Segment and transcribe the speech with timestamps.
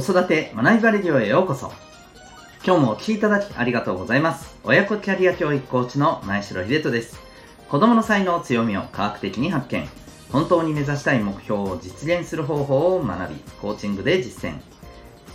[0.00, 1.72] 子育て学びバレディオへようこそ。
[2.64, 4.56] 今日もお聴きいただきありがとうございます。
[4.62, 7.18] 親子キャリア教育コーチの前城秀人です。
[7.68, 9.88] 子供の才能強みを科学的に発見。
[10.30, 14.60] 本当に目指したい目標を実現する方法を学びコーチングで実践。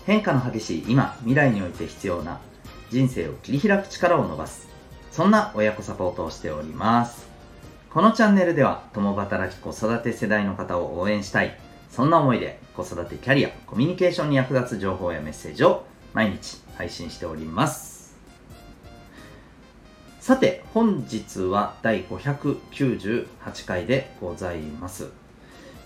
[0.05, 2.39] 変化の激しい今未来において必要な
[2.89, 4.69] 人生を切り開く力を伸ばす。
[5.11, 7.27] そんな親子サポートをしております。
[7.93, 11.59] このチャンネルでは共働き子育て世代の方を応援したい。
[11.93, 18.15] そんな思いで子育てキャリアコミュニケーションに役立つ情報やメッセージを毎日配信しております。
[20.19, 23.27] さて本日は第598
[23.67, 25.09] 回でございます、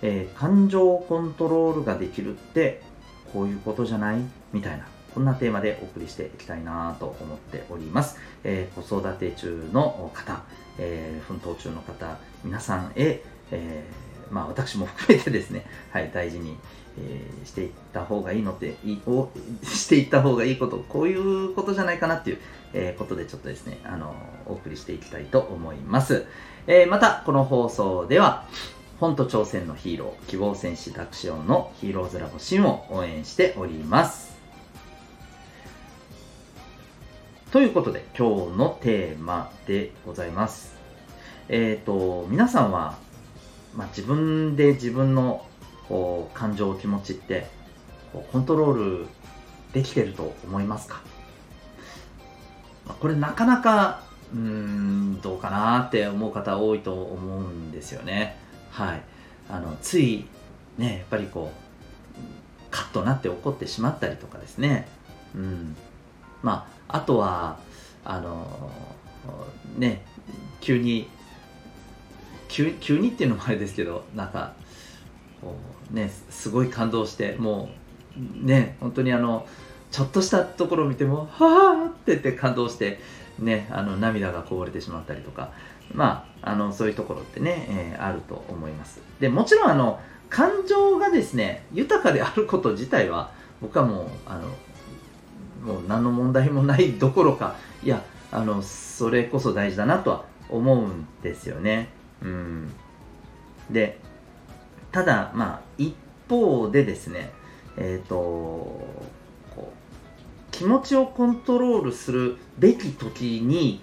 [0.02, 2.82] えー、感情コントロールができるって
[3.34, 4.22] こういうことじゃない？
[4.54, 8.18] みたいなこんなテーマでお送りしていきたいなと思っております。
[8.46, 10.42] えー、子育て中の方、
[10.78, 13.22] えー、奮闘中の方、皆さんへ、
[13.52, 16.58] えー、まあ私も含めてですね、 はい、大事に、
[17.00, 19.30] えー、していった方がいいのってい お、
[19.64, 22.38] していった方がいいこと、こういうことじゃないかなっていう、
[22.74, 26.26] えー、ことでちょっとですね、あの、お送りしていきたいと思います。
[26.68, 28.46] えー、また、この放送では、
[29.00, 34.36] 本と挑戦のヒーロー、希望戦士ダクシオンのヒーローズラボシンを応援しております。
[37.52, 40.76] ということで、今日のテーマでございます。
[41.48, 42.98] えっ、ー、と、皆さんは、
[43.76, 45.46] まあ、自分で自分の
[45.88, 47.48] こう感情、気持ちって
[48.12, 49.08] こうコントロール
[49.74, 51.02] できてると思いますか、
[52.86, 54.02] まあ、これなかなか、
[54.34, 58.38] うん、どうかなって思う方多いと思うんですよね。
[58.72, 59.02] はい。
[59.50, 60.26] あの、つい、
[60.78, 61.68] ね、やっぱりこう、
[62.72, 64.88] カッとなって怒ってしまったりとかですね。
[65.36, 65.76] うん。
[66.44, 67.60] まあ、あとは、
[68.04, 68.72] あの、
[69.78, 70.04] ね、
[70.62, 71.10] 急に、
[72.48, 74.54] 急急にっていうのもあれですけど、なんか、
[75.42, 75.56] こ
[75.92, 77.70] うね、すごい感動して、も
[78.44, 79.46] う、ね、本当にあの、
[79.92, 83.00] ちょっとしたところを見ても、はあって言って感動して、
[83.40, 85.52] ね、あの涙がこぼれてしまったりとか、
[85.94, 89.00] まあ、あのそういうところってね、えー、あると思います。
[89.20, 94.50] でもちろんあの感情がですね豊かであること自体は僕はもうあの
[95.64, 98.02] もう何の問題もないどころか、いや、
[98.32, 101.90] あの、それこそ大事だなとは思うんですよね。
[102.22, 102.72] うん。
[103.70, 104.00] で、
[104.92, 105.96] ただ、まあ、一
[106.30, 107.32] 方でですね、
[107.78, 108.88] えっ、ー、と、こ
[109.58, 113.82] う、気持ちをコントロールするべき時に、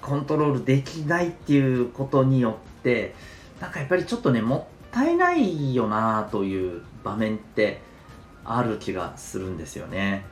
[0.00, 3.14] コントロールできないっていうことによって、
[3.60, 7.80] なんかやっぱりちょっとね、もったいないよなという場面って
[8.44, 10.24] ある気がするんですよね。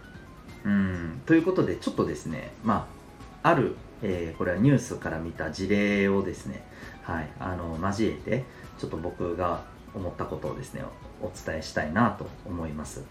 [0.64, 2.86] うん、ということで、ちょっとですね、ま
[3.42, 6.64] あ、ある、えー、これはニュースから見た事例をですね、
[7.04, 8.44] はい、あの、交えて、
[8.78, 9.62] ちょっと僕が
[9.94, 10.82] 思ったことをですね、
[11.22, 13.04] お伝えしたいなと思います。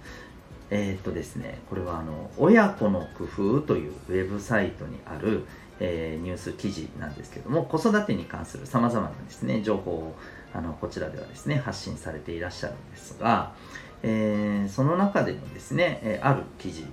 [0.69, 5.43] えー、っとですね、これはあの、親子の工夫というウェブサイトにある、
[5.79, 10.15] えー、ニュース記事なんですけども、子育てに関する様々なですね、情報を
[10.53, 13.53] あのこちらではですね、発信されていらっしゃるんですが、
[14.01, 16.85] えー、その中でのですね、えある記事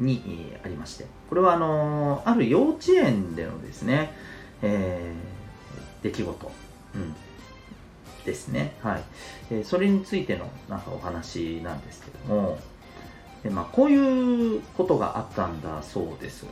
[0.00, 4.12] にありまして、これはあのある幼稚園でのですね、
[4.62, 5.37] えー、
[6.02, 6.52] 出来事、
[6.94, 7.14] うん、
[8.24, 8.74] ですね。
[8.82, 9.02] はい。
[9.50, 12.58] えー、それについてのなんかお話なんですけども、
[13.42, 16.46] でまあ、こういうことがあったんだそうです。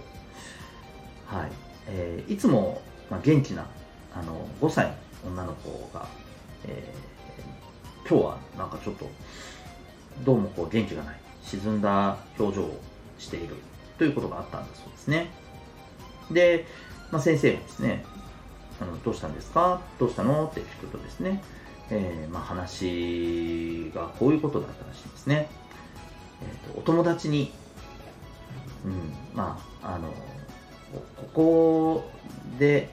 [1.27, 1.51] はい。
[1.89, 2.81] えー、いつも、
[3.11, 3.67] まあ、元気な
[4.15, 4.87] あの5歳
[5.25, 6.07] の女の子が、
[6.65, 9.09] えー、今日はなんかちょっと
[10.25, 12.81] どうもこう元気がない沈んだ表情を
[13.19, 13.57] している
[13.99, 15.31] ということがあったんだそうですね。
[16.31, 16.67] で、
[17.11, 18.05] まあ、先生がですね、
[18.81, 19.81] あのどうしたんですか？
[19.99, 20.47] どうしたの？
[20.47, 21.43] って聞くとですね、
[21.91, 25.49] えー、まあ、話がこういうことだったらしいんですね。
[26.43, 27.53] えーと、お友達に、
[28.85, 30.13] うん、まあ、あの、
[31.17, 32.11] ここ
[32.59, 32.91] で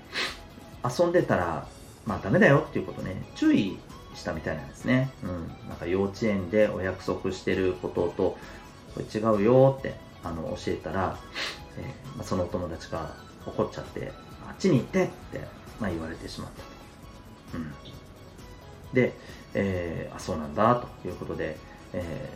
[0.83, 1.67] 遊んでたら、
[2.05, 3.77] まあダメだよっていうことね、注意
[4.15, 5.11] したみたいなんですね。
[5.23, 5.47] うん。
[5.67, 8.37] なんか幼稚園でお約束してることと、
[8.93, 11.17] これ違うよってあの教えたら、
[11.77, 13.15] えー、まあ、そのお友達が
[13.45, 14.11] 怒っちゃって
[14.47, 16.51] あっちに行ってって、まあ、言われてしまっ
[17.51, 17.57] た。
[17.57, 17.71] うん、
[18.93, 19.13] で、
[19.53, 21.57] えー、あそうなんだということで、
[21.93, 22.29] え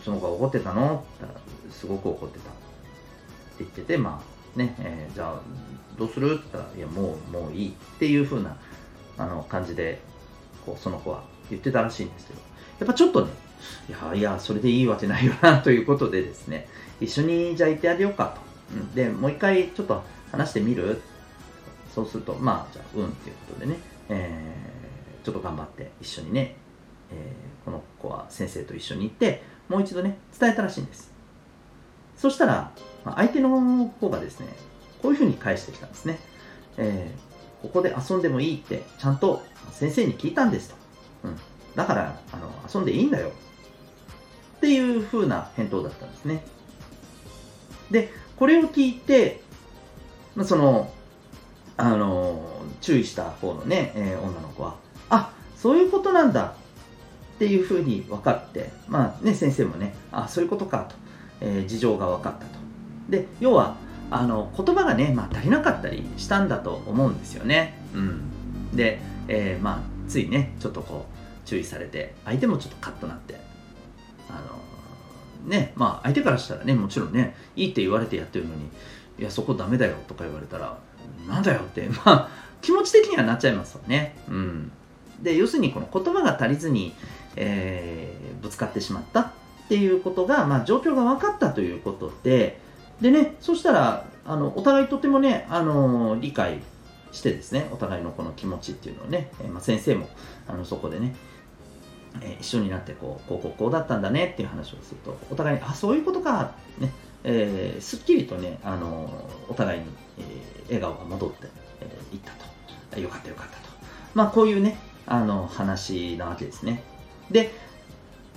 [0.00, 0.96] ー、その子が怒ってたの？
[0.96, 1.40] って言ったら
[1.72, 2.50] すごく怒ってた。
[2.50, 2.58] って
[3.60, 4.22] 言っててま
[4.56, 5.40] あね、えー、じゃあ
[5.98, 6.34] どうする？
[6.34, 7.68] って言ったらいやもうもういい。
[7.70, 8.56] っていう風な
[9.16, 10.00] あな感じで
[10.66, 12.40] こうその子は言ってたらしいんですけど。
[12.80, 13.32] やっぱちょっとね
[13.88, 16.68] いやいやそれでいいわけないよなということでですね
[17.00, 18.36] 一緒にじゃあ行ってあげようか
[18.70, 18.94] と。
[18.94, 21.00] で、もう一回ちょっと話してみる？
[21.98, 23.76] そうすると、まあ、じゃあ、うんっていうことでね、
[24.08, 26.54] えー、ちょっと頑張って一緒にね、
[27.10, 31.12] えー、この子は先生と一緒に行って、もう一度ね伝えたらしいんです。
[32.16, 32.70] そしたら
[33.04, 34.46] 相手の方がですね
[35.02, 36.18] こういうふうに返してきたんですね、
[36.76, 39.42] えー、ここで遊んでもいいってちゃんと
[39.72, 40.76] 先生に聞いたんですと、
[41.24, 41.36] うん、
[41.76, 43.32] だからあの遊んでいいんだよ。
[44.56, 46.44] っていう風な返答だったんですね。
[47.90, 49.40] でこれを聞いて
[50.44, 50.92] その
[51.78, 52.42] あの
[52.80, 54.76] 注意した方のね、えー、女の子は
[55.08, 56.54] あそういうことなんだ
[57.36, 60.96] っていうふうに分かってまあね先生もねあそういうことかと、
[61.40, 62.58] えー、事情が分かったと。
[63.08, 63.76] で要は
[64.10, 67.78] あの言葉がね、まあ、足りなかったりしたんだと思うんですよね。
[67.94, 68.22] うん。
[68.74, 73.36] で、えー、まあついねちょっとこう注意されて相手もちょっとカッとなって
[74.28, 74.32] あ
[75.44, 78.68] のねまあ相手からしたらねもちろんねいいって言われてやってるのに
[79.18, 80.78] いやそこダメだよとか言われたら
[81.28, 81.88] なんだよって。
[82.04, 82.28] まあ
[82.60, 84.16] 気持ち的にはなっちゃいますよね。
[84.28, 84.72] うん。
[85.22, 86.94] で要するにこの言葉が足りずに、
[87.36, 89.30] えー、ぶつかってしまったっ
[89.68, 92.60] ていうことが、まあ、状況が分かったということで。
[93.00, 96.58] でねそしたらあのお互いとてもねあの理解
[97.12, 100.08] してですねお互いのこの気持ちっていうのをね、えー、まあ、先生も
[100.48, 101.14] あのそこでね、
[102.20, 106.92] えー、一緒になってこうこうこうこうだったんだねっていう話をするとお互いにあそういうことかね
[107.24, 109.10] えー、すっきりとね、あの
[109.48, 109.86] お互いに、
[110.18, 110.22] え、
[110.68, 111.48] 笑顔が戻ってい、
[111.80, 112.32] えー、った
[112.94, 113.00] と。
[113.00, 113.68] よかったよかったと。
[114.14, 116.82] まあ、こういうね、あの話なわけですね。
[117.30, 117.50] で、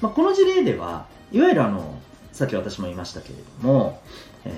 [0.02, 2.00] まあ、この事例では、いわゆるあの、
[2.32, 4.02] さっき私も言いましたけれども、
[4.46, 4.50] え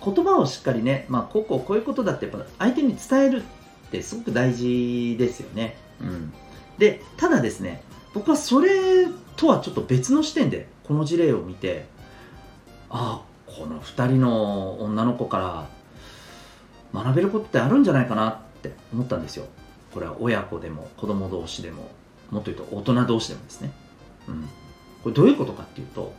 [0.00, 5.76] ー、言葉をしっかりね、まあ、こうこうこういうことだって相手に伝えるってすごく大事ですよね。
[6.00, 6.32] うん。
[6.78, 7.82] で、ただですね、
[8.14, 11.86] 僕はそれとはちょっと別の視点でこの事例を見て、
[12.90, 15.68] ああこの2人の女の子から
[17.02, 19.44] 学べることってあるんじゃないかなって思ったんですよ。
[19.92, 21.90] これは親子でも子供同士でも
[22.30, 23.70] もっと言うと大人同士でもですね、
[24.28, 24.48] うん、
[25.02, 26.12] これどういうことかっていうと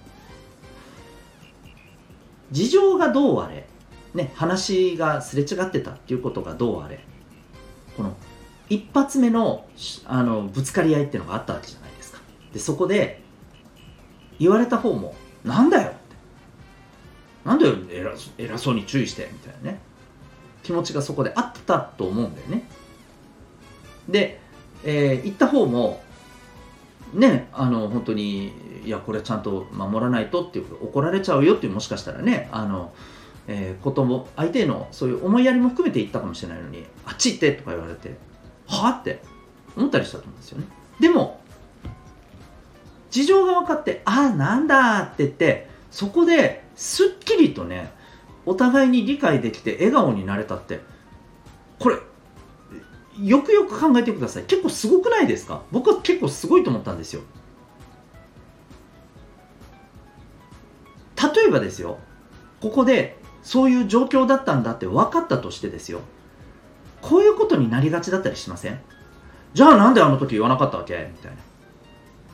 [2.51, 3.67] 事情がどうあれ、
[4.13, 6.99] ね、話がすれ違ってたっていうことがどうあれ
[7.95, 8.15] この
[8.69, 9.65] 一発目の
[10.05, 12.19] あのぶつかり合いっていうのがあったわけじゃないですか。
[12.53, 13.21] でそこで
[14.39, 15.97] 言われた方もなんだよって。
[17.45, 19.86] なんで偉偉そうに注意してみたいなね。
[20.67, 22.63] 気持ちがそこであったと思うんだよね。
[24.09, 24.41] で、
[24.83, 26.03] えー、行った方も
[27.13, 28.51] ねあの本当に
[28.83, 32.91] いやこれちゃんと守らないとっていう怒られちゃうよっていうもしかしたらねあの、
[33.47, 38.17] えー、ことも相手へのそういう思いやりも含めて言ったかもしれないのにあっち行ってとか言われて
[38.67, 39.21] はあって
[39.77, 40.65] 思ったりしたと思うんですよね。
[40.99, 41.39] でも
[43.09, 47.95] 事情が分かってああなんだって言ってそこですっきりとね
[48.47, 50.79] お互いに理解できて笑顔になれたって。
[51.79, 51.97] これ
[53.21, 54.43] よくよく考えてください。
[54.43, 55.61] 結構すごくないですか？
[55.71, 57.21] 僕は結構すごいと思ったんですよ。
[61.35, 61.97] 例えばですよ。
[62.61, 65.99] ここでそういう状況だったんだって分かったとしてですよ。
[67.01, 68.79] こういうことになりがちだったりしません？
[69.53, 71.11] じゃあなんであの時言わなかったわけ？
[71.11, 71.31] みたい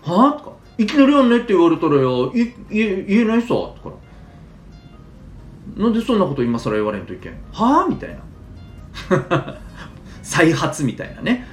[0.05, 0.13] な。
[0.13, 0.27] は？
[0.29, 0.51] あとか。
[0.77, 2.31] いきなりやんねって言われたらよ。
[2.31, 3.47] 言えないさ。
[3.49, 4.02] とか。
[5.75, 7.33] なんでそんなこと今更言われんといけん？
[7.51, 7.87] はあ？
[7.89, 9.57] みたいな。
[10.21, 11.47] 再発みたいなね。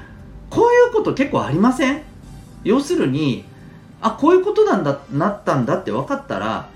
[0.50, 2.02] こういうこと結構ありません？
[2.64, 3.44] 要するに
[4.00, 6.68] あこういうことなんだなったんだって分かったら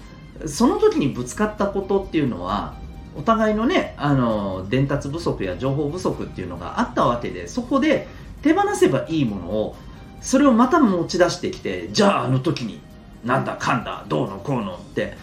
[0.46, 2.74] その時にぶつかったことっていうのは
[3.16, 8.08] お互いのねあの伝達不足や情報不足っていうのがあったわけでそこで
[8.42, 9.76] 手放せばいいものを
[10.20, 12.80] それをまた持ち出してきてじゃああの時に
[13.24, 15.16] なんだかんだどうのこうのって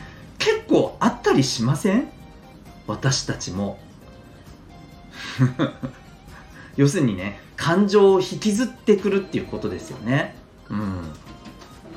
[0.71, 2.07] 構あったりしません？
[2.87, 3.77] 私たちも。
[6.77, 10.35] 要するにね感情を引きずってくるっていうことですよね。
[10.69, 11.03] うん。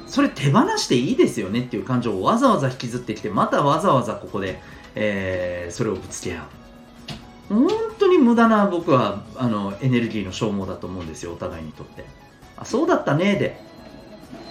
[0.06, 4.60] それ手放していいですよねっていう感情をわざわざ引きずってきてまたわざわざここで、
[4.94, 6.44] えー、それをぶつけ合う。
[7.48, 12.04] 本当に無駄な僕はあのエネルギーの消耗だと思うんですよお互いにとって。
[12.56, 13.62] あそうだったねで。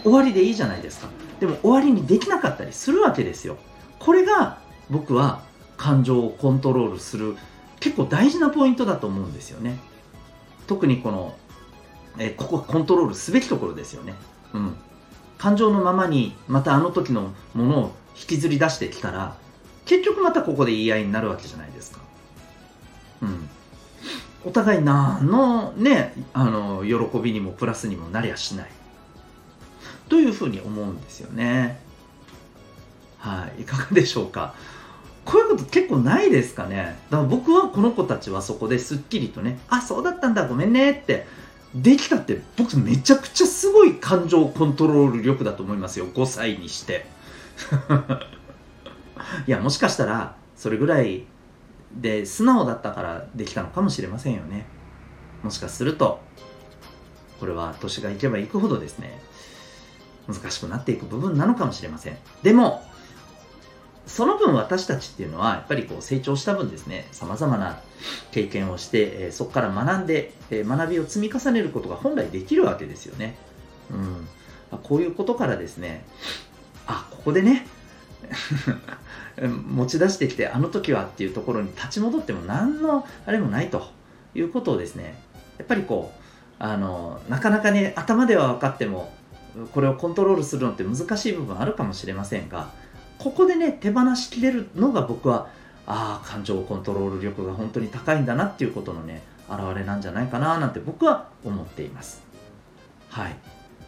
[0.03, 1.07] 終わりでいいじゃないですか。
[1.39, 3.57] でも終わりにできなかったりするわけですよ。
[4.03, 4.57] これが
[4.89, 5.43] 僕は
[5.77, 7.37] 感情をコントロールする
[7.79, 9.77] 結構大事なポイントだと思うんですよね。
[10.67, 11.35] 特にこの、
[12.19, 14.15] えここコントロールすべきところですよね。
[14.53, 14.75] うん。
[15.37, 19.35] 感情のままにまたあの時のものを引きずり出してきたら
[19.85, 21.99] 結局またここで言い合いになるわけじゃないですか。
[23.21, 23.49] うん。
[24.43, 28.69] お互い何のねあの喜びにもプラスにもなりゃしない。
[30.09, 31.82] というふうに思うんですよね。
[33.23, 33.61] はい。
[33.61, 34.53] いかがでしょうか？
[35.23, 36.97] こういうこと結構ないですかね？
[37.09, 41.25] だから僕はこの子たちはそこですっきりとねあそうだったんだごめんねって
[41.73, 46.07] できたって僕めちゃくちゃすごい感情コントロール力だと思いますよ。
[46.07, 47.05] 5歳にして。
[49.47, 51.23] いやもしかしたらそれぐらい
[51.93, 54.65] で素直だったからできたのかもしれませんよね。
[55.43, 56.19] もしかすると
[57.39, 59.21] これは年がいけばいくほどですね
[60.27, 62.17] 難しくなっていく部分なのかもしれません。
[62.43, 62.83] でも
[64.05, 67.79] その分私たちっていうのはやっぱりこう成長した分ですねさまざまな
[68.31, 73.35] 経験をして、えそこから学んで、え学びを積み重ねることが本来できるわけですよね、
[73.89, 74.27] うん、
[74.71, 76.05] あこういうことからですね
[76.85, 77.65] あここでね
[79.67, 83.87] 持ち出してきてあの時はっていうところに立ち戻っても何のあれもないと
[84.35, 85.15] いうことをですね
[85.57, 86.23] やっぱりこう
[86.59, 89.11] あのなかなかね頭では分かっても
[89.73, 92.71] これをコントロールするのって難しい部分あるかもしれませんが
[93.19, 95.47] ここでね手放しきれるのが僕は
[95.85, 102.21] ああ感情コントロール力が本当に高いんだなっていうことのね表れなんじゃないかななんて僕は思っています。
[103.09, 103.35] はい。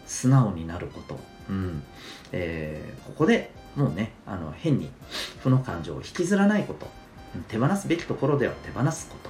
[0.05, 1.83] 素直になること、うん。
[2.31, 4.89] えー、ここでもうねあの変に
[5.41, 6.87] 負の感情を引きずらないこと。
[7.49, 9.29] 手放すべきところでは手放すこと。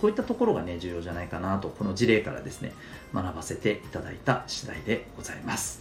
[0.00, 2.72] こういったところがね重要じゃないかなとこの事例からですね
[3.14, 5.80] 学ばせていただいた次第でございます、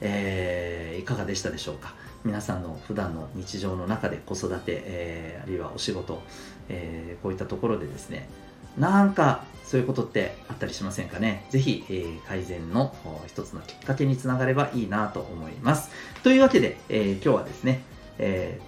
[0.00, 1.94] えー、いかがでしたでしょうか？
[2.26, 6.20] 皆さんの普段の日常の中で子育て、えー、あるいはお仕事、
[6.68, 8.28] えー、こういったところでですね
[8.76, 11.46] なんかそういうことってあったりしませんかね？
[11.50, 12.94] ぜひ、えー、改善の
[13.26, 15.90] 一つのきっかけにつながればいいなと思います
[16.22, 17.82] というわけで、え今日はですね、
[18.18, 18.60] え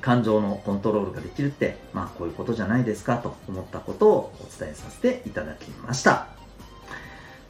[0.00, 6.28] 感情のコントロールができるって、まあこういうことじゃないですかと思ったことをお伝えさせていただきました。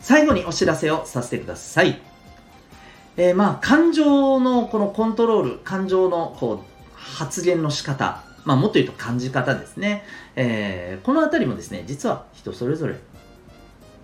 [0.01, 2.14] 最後にお知らせをさせてください。
[3.17, 10.05] えー、まあ感情のこのコントロール、感情のこう発言の仕方、まあもっと言うと感じ方ですね。
[10.37, 12.97] えー、このあたりもですね、実は人それぞれ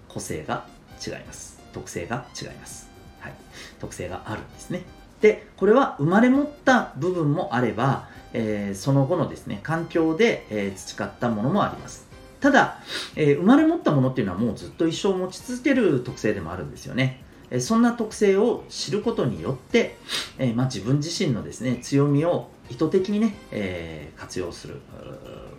[0.08, 0.66] 個性が
[1.04, 1.60] 違います。
[1.72, 2.90] 特性が違います。
[3.20, 3.34] はい。
[3.80, 4.82] 特性があるんですね。
[5.20, 12.08] で、これは生まれ持った部分もあれば、えー、その後のですね、環境で、えー、培ったものもあります。
[12.40, 12.78] ただ、
[13.16, 17.22] えー、生まれ持ったものっていうのはもうずっと一生持ち続ける特性でもあるんですよね。
[17.50, 19.96] えそんな特性を知ることによって、
[20.38, 24.80] えまあ、自分自身のですね、強みを意図的にね、え活用する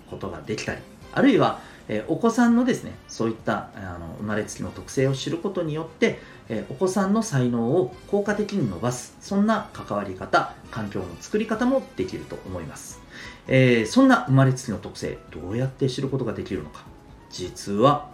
[0.09, 0.81] ことができたり、
[1.13, 13.01] あるいは、えお子さんのですね、そういったあの生まれつきの特性を知ることによって、えお子さんの才能を効果的に伸ばす、そんな関わり方、環境の作り方もできると思います。
[13.47, 16.85] えー、そんな生まれつきの特性、どうやって知ることができるのか。
[17.29, 18.09] 実は、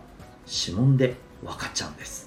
[0.47, 2.26] 指紋で分かっちゃうんです。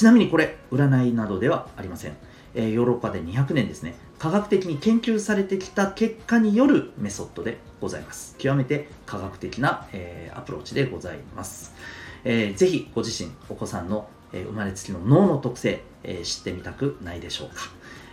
[0.00, 2.16] ちなみにこれ、占いなどではありません。
[2.54, 8.34] えー、ヨーロッパで200年ですね、科学的に研究されてきた結果によるメソッドでございます。
[8.38, 11.74] 極めて科学的な、えー、アプローチでございます。
[12.24, 17.56] えー、ぜひご自身、お子さんのえ生まれつきの脳の特性、え知ってみたくないでしょうか、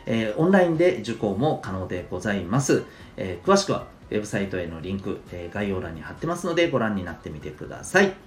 [0.08, 2.84] えオンラインで受講も可能でございます、
[3.16, 8.27] え詳しくはウェブサイトへのリンク、え概要欄に貼ってますのでご覧になってみてください